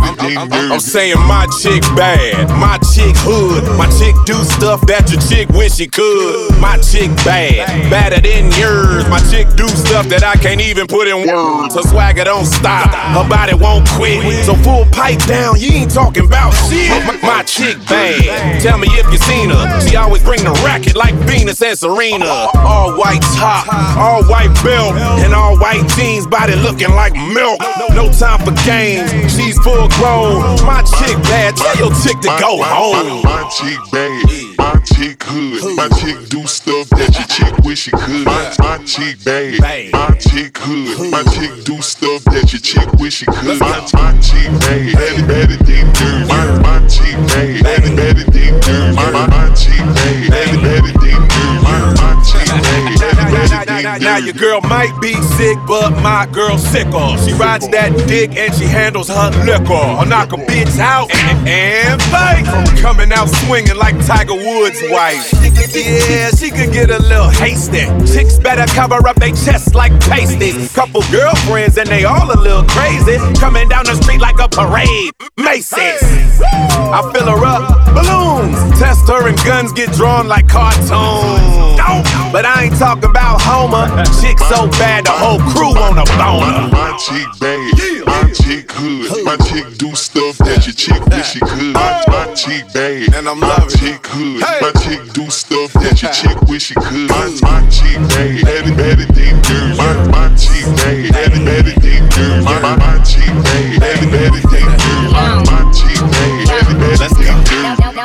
I'm 0.04 0.80
saying 0.80 1.18
my 1.28 1.47
chick 1.62 1.82
bad, 1.95 2.49
my 2.60 2.78
chick 2.93 3.16
hood, 3.24 3.64
my 3.78 3.88
chick 3.99 4.16
do 4.26 4.34
stuff 4.43 4.82
that 4.88 5.10
your 5.12 5.22
chick 5.22 5.49
wish 5.49 5.76
she 5.76 5.88
could. 5.88 6.60
My 6.60 6.78
chick 6.78 7.10
bad, 7.24 7.68
badder 7.89 8.20
than 8.20 8.51
yours. 8.60 9.08
My 9.10 9.20
chick 9.32 9.47
do 9.56 9.68
stuff 9.68 10.08
that 10.10 10.24
I 10.24 10.36
can't 10.36 10.62
even 10.62 10.88
put 10.88 11.08
in 11.08 11.28
words. 11.28 11.76
Her 11.76 11.84
swagger 11.84 12.24
don't 12.24 12.45
stop, 12.45 12.91
her 12.91 13.28
body 13.28 13.54
won't 13.56 13.88
quit. 13.95 14.24
So 14.45 14.56
full 14.66 14.86
pipe 14.91 15.24
down, 15.26 15.60
you 15.60 15.72
ain't 15.72 15.91
talking 15.93 16.26
about 16.26 16.51
shit. 16.68 16.89
My, 17.06 17.16
my 17.22 17.41
chick 17.43 17.78
bad, 17.88 18.62
tell 18.62 18.78
me 18.78 18.88
if 18.91 19.08
you 19.12 19.18
seen 19.18 19.49
her. 19.49 19.64
She 19.88 19.95
always 19.95 20.24
bring 20.24 20.43
the 20.43 20.54
racket 20.66 20.95
like 20.95 21.16
Venus 21.30 21.62
and 21.62 21.78
Serena. 21.78 22.49
All 22.60 22.97
white 22.97 23.24
top, 23.38 23.68
all 23.97 24.24
white 24.26 24.54
belt, 24.64 24.95
and 25.24 25.34
all 25.34 25.58
white 25.58 25.88
jeans, 25.95 26.28
body 26.28 26.56
looking 26.56 26.91
like 26.91 27.14
milk. 27.14 27.60
No 27.93 28.12
time 28.12 28.41
for 28.43 28.51
games, 28.66 29.12
she's 29.32 29.58
full 29.62 29.88
grown. 29.98 30.58
My 30.66 30.82
chick 30.84 31.18
bad, 31.24 31.56
tell 31.56 31.76
your 31.78 31.94
chick 32.02 32.20
to 32.22 32.32
go 32.39 32.62
home. 32.62 33.24
My, 33.24 33.44
my 33.44 33.50
chick 33.50 33.80
bad, 33.91 34.53
my 34.74 34.80
chick 34.82 35.24
hood. 35.24 35.76
My 35.76 35.88
chick 35.99 36.30
do 36.30 36.45
stuff 36.47 36.89
that 36.89 37.13
your 37.13 37.28
chick 37.28 37.57
wish 37.65 37.80
she 37.80 37.91
could. 37.91 38.26
My, 38.26 38.53
my 38.59 38.78
chick 38.86 39.24
bad. 39.24 39.91
My 39.91 40.15
chick 40.17 40.57
hood. 40.57 41.11
My 41.11 41.24
chick 41.24 41.63
do 41.65 41.82
stuff 41.82 42.24
that 42.26 42.51
your 42.51 42.61
chick 42.61 42.91
wish 42.93 43.13
she 43.13 43.26
could. 43.26 43.59
My, 43.59 43.80
my 43.93 44.19
chick 44.19 44.49
bad. 44.61 44.93
Better, 44.93 45.28
better 45.28 45.57
than 45.63 45.86
dirt. 45.93 46.28
My, 46.28 46.45
my 46.61 46.88
chick 46.88 47.17
bad. 47.30 47.63
Better, 47.63 47.95
better 47.95 48.26
than 48.32 48.53
dirt. 48.61 48.95
My, 48.95 49.28
my, 49.28 49.53
chick 49.53 49.78
bad. 49.78 50.32
Better, 50.32 50.61
better 50.61 50.93
than 50.99 51.21
dirt. 51.28 51.63
My, 51.63 51.80
my 51.99 52.13
chick 52.24 52.47
bad. 52.47 52.99
Better, 52.99 53.26
better 53.30 53.65
than 53.65 53.84
Now, 53.84 53.97
now 53.97 54.17
your 54.17 54.34
girl 54.34 54.61
might 54.61 54.95
be 55.01 55.13
sick, 55.38 55.57
but 55.67 55.91
my 56.01 56.26
girl 56.32 56.57
sick 56.57 56.88
sicker. 56.88 57.17
She 57.26 57.34
rides 57.34 57.67
that 57.69 57.91
dick 58.07 58.36
and 58.36 58.53
she 58.55 58.65
handles 58.65 59.09
her 59.09 59.30
liquor. 59.45 59.74
I'll 59.74 60.05
knock 60.05 60.34
a 60.34 60.38
bitch 60.38 60.80
out 60.80 61.13
and, 61.13 61.47
and 61.47 62.01
fight 62.03 62.45
from 62.47 62.65
coming 62.78 63.11
out 63.11 63.28
swinging 63.45 63.76
like 63.76 63.95
Tiger 64.05 64.34
Woods' 64.34 64.62
wife. 64.64 65.30
Yeah, 65.76 66.30
she 66.30 66.49
could 66.49 66.72
get 66.72 66.89
a 66.89 66.99
little 66.99 67.30
hasty. 67.30 67.84
Chicks 68.11 68.38
better 68.39 68.66
cover 68.74 69.05
up 69.07 69.18
their 69.18 69.32
chests 69.32 69.76
like 69.76 69.91
pasties. 69.99 70.72
Couple 70.74 71.01
girlfriends 71.11 71.78
and 71.78 71.89
they 71.89 72.05
all 72.05 72.32
a 72.32 72.39
little 72.39 72.64
crazy. 72.64 73.18
Coming 73.39 73.68
down 73.68 73.86
the 73.86 73.95
street 73.95 74.22
like 74.22 74.39
a 74.39 74.47
parade. 74.47 75.11
Macy's. 75.38 76.41
I 76.43 77.01
fill 77.14 77.28
her 77.28 77.45
up, 77.45 77.93
balloons. 77.93 78.80
Test 78.80 79.07
her 79.09 79.28
and 79.28 79.38
guns 79.43 79.74
get 79.74 79.91
drawn 79.93 80.28
like 80.28 80.47
cartoons. 80.47 81.74
But 82.32 82.45
I 82.45 82.66
ain't 82.66 82.78
talking 82.78 83.09
about 83.09 83.41
Homer. 83.41 83.88
Chick 84.22 84.39
so 84.39 84.68
bad 84.80 85.05
the 85.05 85.11
whole 85.11 85.39
crew 85.53 85.74
on 85.76 85.97
a 85.97 86.05
boner. 86.18 86.72
My 86.72 86.97
chick 86.97 87.28
bad, 87.39 88.05
my 88.05 88.32
chick 88.32 88.72
hood, 88.72 89.26
my 89.26 89.38
chick 89.45 89.78
do 89.78 89.93
stuff 89.95 90.38
that 90.39 90.66
your 90.66 90.74
chick 90.74 91.05
wish 91.07 91.34
she 91.34 91.39
could. 91.39 91.74
My, 91.74 92.03
my 92.07 92.34
chick 92.34 92.66
bad, 92.74 93.14
and 93.14 93.28
I'm 93.28 93.39
my 93.39 93.68
chick 93.70 94.05
hood, 94.07 94.43
my 94.62 94.72
chick 94.84 95.14
do 95.14 95.30
stuff 95.30 95.74
that 95.74 96.02
your 96.02 96.12
chick 96.12 96.41
wish 96.50 96.64
she 96.64 96.76
could. 96.76 97.10
My, 97.10 97.30
my 97.41 97.68
chick 97.70 97.98
bad, 98.12 98.44
better 98.76 99.06
than 99.06 99.41
dirt. 99.41 99.78
My, 99.78 99.94
my 100.12 100.36
chick 100.36 100.66
bad, 100.78 101.12
better 101.44 101.74
than 101.80 102.10
dirt. 102.10 102.44
My, 102.44 102.60
my, 102.60 102.76
my 102.76 103.04
chick 103.04 103.32
bad, 103.44 103.80
better 104.12 104.41
than 104.41 104.68
dirt. 104.78 105.12
My, 105.12 105.44
my 105.48 105.72
chick 105.72 106.00
bad, 106.12 106.48
better 106.50 107.14
than 107.16 107.44
dirt. 107.44 107.53
Now, 107.53 107.53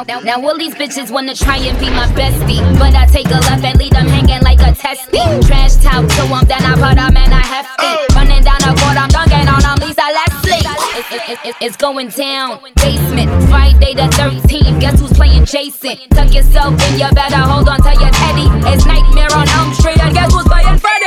now, 0.07 0.21
now, 0.21 0.21
now, 0.21 0.47
all 0.47 0.57
these 0.57 0.75
bitches 0.75 1.11
wanna 1.11 1.35
try 1.35 1.57
and 1.57 1.79
be 1.81 1.87
my 1.91 2.07
bestie. 2.15 2.63
But 2.79 2.95
I 2.95 3.07
take 3.07 3.27
a 3.27 3.41
left 3.51 3.65
and 3.65 3.79
leave 3.79 3.91
them 3.91 4.07
hanging 4.07 4.43
like 4.43 4.61
a 4.61 4.73
testy. 4.73 5.19
Trash 5.47 5.77
talk 5.83 6.07
to 6.07 6.23
them, 6.31 6.45
then 6.47 6.63
I 6.63 6.75
put 6.75 6.95
them 6.95 7.17
in 7.17 7.33
a 7.33 7.43
hefty. 7.43 8.15
Running 8.15 8.45
down 8.45 8.59
the 8.63 8.79
court, 8.79 8.95
I'm 8.95 9.09
dunking 9.09 9.49
on 9.49 9.61
them, 9.61 9.79
Lisa 9.83 10.07
Leslie. 10.07 10.63
It's, 10.99 11.41
it's, 11.45 11.59
it's, 11.61 11.77
going 11.77 12.09
down. 12.09 12.61
Basement, 12.77 13.31
Friday 13.49 13.95
the 13.95 14.07
13th. 14.15 14.81
Guess 14.81 15.01
who's 15.01 15.13
playing 15.13 15.45
Jason? 15.47 15.97
Tuck 16.11 16.33
yourself 16.33 16.75
in, 16.91 17.01
you 17.01 17.11
better 17.15 17.43
hold 17.43 17.69
on 17.69 17.83
to 17.83 17.91
your 17.91 18.11
teddy. 18.11 18.47
It's 18.71 18.87
Nightmare 18.87 19.35
on 19.35 19.49
Elm 19.49 19.75
Street, 19.75 19.99
and 19.99 20.15
guess 20.15 20.33
who's 20.33 20.45
playing 20.45 20.79
Freddy? 20.79 20.99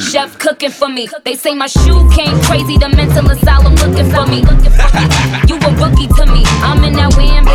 Chef 0.00 0.38
cooking 0.38 0.70
for 0.70 0.88
me. 0.88 1.08
They 1.24 1.34
say 1.34 1.54
my 1.54 1.66
shoe 1.66 2.08
came 2.10 2.40
crazy. 2.42 2.78
The 2.78 2.88
mental 2.88 3.30
asylum 3.30 3.74
looking 3.74 4.08
for 4.10 4.26
me. 4.26 4.44
You 5.48 5.56
a 5.56 5.70
bookie 5.74 6.06
to 6.06 6.26
me. 6.26 6.44
I'm 6.62 6.84
in 6.84 6.92
that 6.94 7.16
wham 7.16 7.49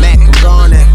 Mac, 0.00 0.18
I'm. 0.42 0.86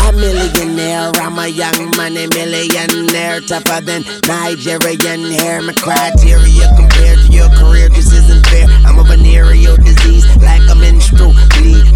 A 0.00 0.12
millionaire, 0.12 1.10
I'm 1.16 1.38
a 1.38 1.48
young 1.48 1.90
money 1.96 2.26
millionaire, 2.28 3.40
tougher 3.40 3.80
than 3.80 4.04
Nigerian 4.26 5.32
hair. 5.32 5.60
My 5.62 5.72
criteria 5.74 6.68
compared 6.76 7.18
to 7.20 7.32
your 7.32 7.48
career 7.50 7.88
just 7.88 8.12
isn't 8.12 8.46
fair. 8.46 8.66
I'm 8.86 8.98
a 8.98 9.04
venereal 9.04 9.76
disease, 9.76 10.26
like 10.36 10.62
a 10.70 10.74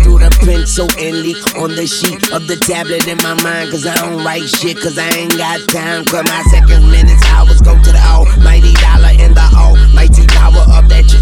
through 0.09 0.19
the 0.19 0.31
pencil 0.41 0.89
and 0.99 1.21
leak 1.21 1.37
on 1.57 1.77
the 1.77 1.87
sheet 1.87 2.33
of 2.33 2.47
the 2.47 2.57
tablet 2.57 3.07
in 3.07 3.19
my 3.19 3.35
mind. 3.43 3.71
Cause 3.71 3.87
I 3.87 3.95
don't 3.97 4.25
write 4.25 4.49
shit, 4.49 4.81
cause 4.81 4.97
I 4.97 5.09
ain't 5.11 5.37
got 5.37 5.61
time. 5.69 6.05
Cause 6.07 6.25
my 6.25 6.43
seconds, 6.49 6.85
minutes, 6.87 7.25
hours 7.27 7.61
go 7.61 7.77
to 7.77 7.93
the 7.93 8.01
almighty 8.01 8.73
dollar 8.81 9.13
in 9.13 9.35
the 9.35 9.47
almighty 9.53 10.28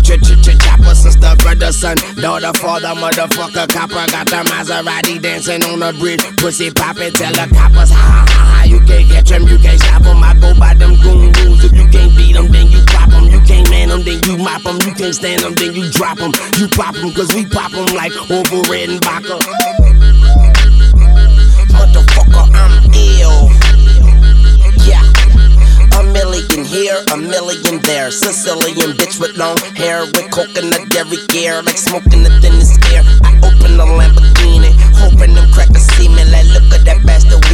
chopper. 0.06 0.94
Sister, 0.94 1.34
brother, 1.38 1.72
son, 1.72 1.96
daughter, 2.16 2.52
father, 2.58 2.94
motherfucker, 2.94 3.68
copper. 3.68 4.06
Got 4.10 4.26
the 4.28 4.42
Maserati 4.50 5.20
dancing 5.20 5.62
on 5.64 5.80
the 5.80 5.92
bridge. 5.98 6.22
Pussy 6.38 6.70
poppin', 6.70 7.12
tell 7.12 7.32
the 7.32 7.52
coppers, 7.54 7.90
ha 7.90 7.96
ha 7.96 8.24
ha. 8.28 8.64
You 8.64 8.80
can't 8.80 9.10
catch 9.10 9.28
them, 9.28 9.42
you 9.48 9.58
can't 9.58 9.80
stop 9.80 10.02
them. 10.02 10.22
I 10.22 10.34
go 10.34 10.58
by 10.58 10.74
them 10.74 10.96
goon 11.02 11.32
rules. 11.32 11.64
If 11.64 11.72
you 11.72 11.88
can't 11.88 12.16
beat 12.16 12.34
them, 12.34 12.50
then 12.52 12.68
you 12.68 12.82
pop 12.86 13.10
them. 13.10 13.24
You 13.24 13.40
can't 13.40 13.68
man 13.70 13.88
them, 13.88 14.02
then 14.04 14.22
you 14.24 14.38
mop 14.38 14.62
them. 14.62 14.76
You 14.82 14.94
can't 14.94 15.14
stand 15.14 15.42
them, 15.42 15.54
then 15.54 15.74
you 15.74 15.90
drop 15.90 16.18
them. 16.18 16.32
You 16.58 16.68
pop 16.68 16.94
them, 16.94 17.12
cause 17.12 17.34
we 17.34 17.46
pop 17.46 17.72
them 17.72 17.86
like 17.94 18.14
over 18.30 18.62
red 18.70 18.90
and 18.90 19.02
vodka. 19.04 19.38
Motherfucker, 21.74 22.46
I'm 22.54 22.90
ill. 22.94 23.55
Million 26.16 26.64
here, 26.64 26.96
a 27.12 27.16
million 27.18 27.78
there. 27.82 28.10
Sicilian 28.10 28.96
bitch 28.96 29.20
with 29.20 29.36
long 29.36 29.58
hair, 29.76 30.00
with 30.16 30.30
coconut 30.30 30.88
dairy 30.88 31.20
gear, 31.28 31.60
like 31.60 31.76
smoking 31.76 32.22
the 32.22 32.32
thinnest 32.40 32.80
air. 32.88 33.04
I 33.20 33.36
open 33.44 33.76
the 33.76 33.84
Lamborghini, 33.84 34.72
hoping 34.96 35.34
them 35.34 35.52
crackers 35.52 35.84
see 35.92 36.08
me. 36.08 36.24
Like, 36.32 36.48
look 36.56 36.72
at 36.72 36.86
that 36.86 37.04
bastard 37.04 37.44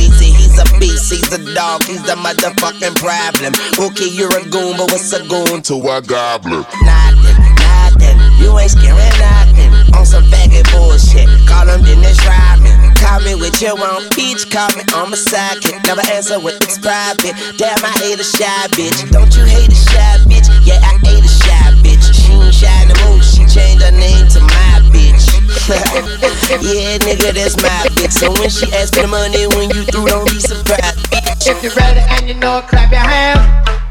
He's 0.81 1.29
a 1.33 1.55
dog, 1.55 1.85
he's 1.85 2.03
the 2.03 2.17
motherfucking 2.17 2.97
problem. 2.97 3.53
Okay, 3.77 4.09
you're 4.09 4.33
a 4.33 4.43
goon, 4.49 4.77
but 4.77 4.89
what's 4.89 5.13
a 5.13 5.21
goon 5.29 5.61
to 5.69 5.75
a 5.93 6.01
goblin? 6.01 6.65
Nothing, 6.81 7.37
nothing. 7.61 8.17
You 8.41 8.57
ain't 8.59 8.71
scaring 8.71 8.97
nothing. 9.21 9.73
On 9.93 10.07
some 10.07 10.25
faggot 10.25 10.65
bullshit. 10.73 11.29
Call 11.47 11.69
him 11.69 11.85
Dennis 11.85 12.17
Rodman. 12.25 12.97
Call 12.97 13.21
me 13.21 13.35
with 13.35 13.61
your 13.61 13.77
own 13.77 14.09
peach. 14.11 14.49
Call 14.51 14.73
me 14.73 14.83
on 14.97 15.11
my 15.11 15.17
sidekick. 15.17 15.85
Never 15.85 16.01
answer 16.13 16.41
with 16.41 16.57
it's 16.63 16.79
private. 16.79 17.37
Damn, 17.59 17.85
I 17.85 17.93
hate 18.01 18.21
a 18.21 18.25
shy 18.25 18.67
bitch. 18.73 19.11
Don't 19.11 19.35
you 19.37 19.45
hate 19.45 19.69
a 19.69 19.77
shy 19.77 20.17
bitch? 20.25 20.49
Yeah, 20.65 20.81
I 20.81 20.97
hate 21.05 21.25
a 21.25 21.29
shy 21.29 21.77
bitch. 21.85 22.09
She 22.15 22.33
ain't 22.33 22.55
shy 22.55 22.85
no 22.89 22.95
more. 23.05 23.23
She 23.23 23.45
changed 23.45 23.85
her 23.85 23.93
name 23.93 24.29
to. 24.29 24.52
yeah, 26.65 26.97
nigga, 26.99 27.33
that's 27.35 27.57
my 27.61 27.69
bitch. 27.93 28.13
So 28.13 28.33
when 28.33 28.49
she 28.49 28.73
asks 28.73 28.97
for 28.97 29.03
the 29.03 29.09
money, 29.09 29.47
when 29.53 29.69
you 29.71 29.85
through, 29.85 30.07
don't 30.07 30.25
be 30.25 30.41
surprised. 30.41 30.97
If 31.45 31.63
you're 31.63 31.73
ready 31.77 32.01
and 32.01 32.29
you 32.29 32.35
know 32.35 32.59
it, 32.59 32.69
clap 32.69 32.91
your 32.91 33.01
hands. 33.01 33.45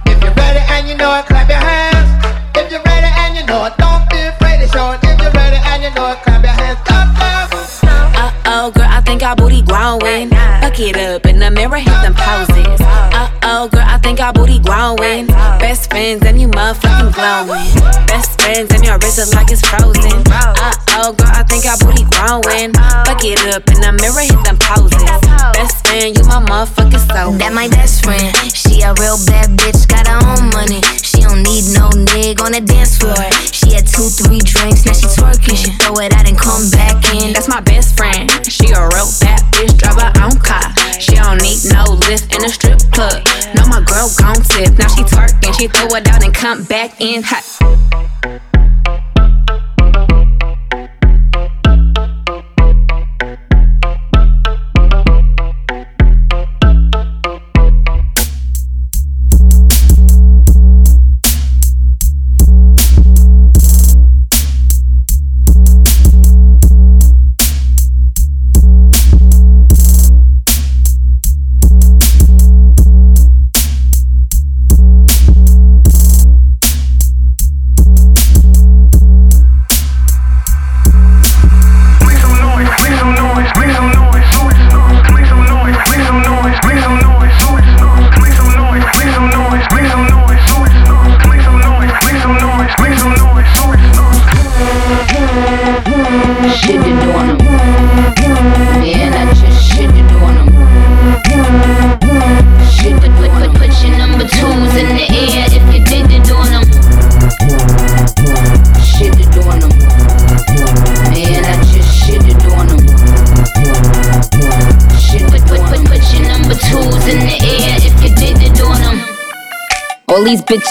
If 0.05 0.21
you're 0.23 0.33
ready 0.33 0.59
and 0.59 0.89
you 0.89 0.95
know 0.97 1.13
it, 1.19 1.25
clap 1.25 1.49
your 1.49 1.61
hands. 1.61 2.09
If 2.57 2.71
you're 2.71 2.81
ready 2.81 3.07
and 3.07 3.37
you 3.37 3.45
know 3.45 3.65
it, 3.65 3.77
don't 3.77 4.09
be 4.09 4.17
afraid 4.17 4.57
to 4.61 4.67
show 4.73 4.91
it. 4.91 4.99
If 5.03 5.21
you're 5.21 5.31
ready 5.31 5.57
and 5.61 5.83
you 5.83 5.91
know 5.93 6.11
it, 6.11 6.17
clap 6.25 6.41
your 6.41 6.51
hands. 6.51 6.79
Clap, 6.83 7.13
clap. 7.13 7.53
Uh 8.17 8.33
oh, 8.45 8.71
girl, 8.71 8.89
I 8.89 9.01
think 9.01 9.21
our 9.21 9.35
booty 9.35 9.61
growing. 9.61 10.29
Fuck 10.65 10.79
it 10.79 10.97
up 10.97 11.25
in 11.25 11.39
the 11.39 11.51
mirror, 11.51 11.77
hit 11.77 11.97
them 12.01 12.15
poses. 12.17 12.50
I 14.11 14.13
think 14.13 14.25
our 14.27 14.33
booty 14.33 14.59
growing. 14.59 15.27
Best 15.63 15.89
friends 15.89 16.25
and 16.25 16.35
you 16.35 16.49
motherfucking 16.49 17.15
glowing. 17.15 17.71
Best 18.07 18.41
friends 18.41 18.69
and 18.73 18.83
your 18.83 18.97
wrist 18.97 19.19
is 19.19 19.33
like 19.33 19.49
it's 19.49 19.61
frozen. 19.61 20.27
Uh 20.27 20.75
oh, 20.99 21.13
girl, 21.13 21.31
I 21.31 21.43
think 21.47 21.63
our 21.63 21.77
booty 21.79 22.03
growing. 22.11 22.73
Fuck 23.07 23.23
it 23.23 23.39
up 23.55 23.63
in 23.71 23.79
the 23.79 23.95
mirror, 24.03 24.19
hit 24.19 24.43
them 24.43 24.57
poses. 24.59 24.99
Best 25.55 25.87
friend, 25.87 26.11
you 26.11 26.25
my 26.25 26.43
motherfucking 26.43 27.07
soul. 27.07 27.39
That 27.39 27.53
my 27.53 27.69
best 27.69 28.03
friend. 28.03 28.35
She 28.51 28.81
a 28.81 28.91
real 28.99 29.15
bad 29.31 29.55
bitch, 29.55 29.87
got 29.87 30.05
her 30.05 30.19
own 30.19 30.49
money. 30.59 30.83
She 31.21 31.27
don't 31.27 31.43
need 31.43 31.65
no 31.77 31.87
nigga 32.09 32.41
on 32.41 32.51
the 32.51 32.61
dance 32.61 32.97
floor. 32.97 33.13
She 33.53 33.75
had 33.77 33.85
two, 33.85 34.09
three 34.09 34.39
drinks, 34.39 34.87
now 34.87 34.93
she 34.93 35.05
twerking. 35.05 35.53
She 35.53 35.69
throw 35.77 35.93
it 36.01 36.11
out 36.17 36.27
and 36.27 36.35
come 36.35 36.67
back 36.71 36.97
in. 37.13 37.31
That's 37.31 37.47
my 37.47 37.61
best 37.61 37.95
friend. 37.95 38.25
She 38.49 38.73
a 38.73 38.81
real 38.89 39.05
bad 39.21 39.45
bitch, 39.53 39.77
drive 39.77 40.01
her 40.01 40.09
own 40.17 40.41
car. 40.41 40.73
She 40.97 41.13
don't 41.13 41.37
need 41.37 41.61
no 41.69 41.83
lift 42.09 42.33
in 42.35 42.43
a 42.43 42.49
strip 42.49 42.81
club. 42.89 43.21
No, 43.53 43.67
my 43.67 43.85
girl 43.85 44.09
gon' 44.17 44.41
tip. 44.49 44.73
Now 44.79 44.87
she 44.89 45.03
twerking, 45.03 45.53
she 45.53 45.67
throw 45.67 45.93
it 45.93 46.07
out 46.07 46.25
and 46.25 46.33
come 46.33 46.63
back 46.63 46.99
in 46.99 47.21
hot. 47.21 47.45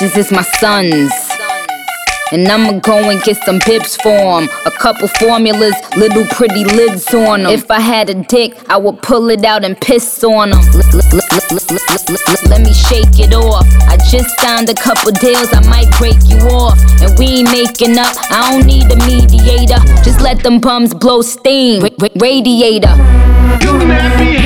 It's 0.02 0.16
is 0.16 0.32
my 0.32 0.40
sons. 0.40 1.12
And 2.32 2.48
I'ma 2.48 2.78
go 2.80 3.10
and 3.10 3.20
get 3.22 3.36
some 3.44 3.58
pips 3.58 3.96
for 3.96 4.40
them. 4.40 4.48
A 4.64 4.70
couple 4.70 5.06
formulas, 5.08 5.74
little 5.94 6.24
pretty 6.28 6.64
lids 6.64 7.12
on 7.12 7.42
them. 7.42 7.52
If 7.52 7.70
I 7.70 7.80
had 7.80 8.08
a 8.08 8.14
dick, 8.14 8.56
I 8.70 8.78
would 8.78 9.02
pull 9.02 9.28
it 9.28 9.44
out 9.44 9.62
and 9.62 9.78
piss 9.78 10.24
on 10.24 10.52
them. 10.52 10.60
Let 12.48 12.62
me 12.62 12.72
shake 12.72 13.20
it 13.20 13.34
off. 13.34 13.66
I 13.88 13.98
just 14.10 14.40
signed 14.40 14.70
a 14.70 14.74
couple 14.74 15.12
deals, 15.12 15.52
I 15.52 15.60
might 15.68 15.90
break 15.98 16.16
you 16.24 16.38
off. 16.48 16.78
And 17.02 17.18
we 17.18 17.26
ain't 17.40 17.52
making 17.52 17.98
up, 17.98 18.16
I 18.30 18.52
don't 18.52 18.66
need 18.66 18.90
a 18.90 18.96
mediator. 19.04 19.84
Just 20.02 20.22
let 20.22 20.42
them 20.42 20.60
bums 20.60 20.94
blow 20.94 21.20
steam. 21.20 21.82
Radiator. 22.16 22.96
You 23.60 23.76
me 23.84 24.39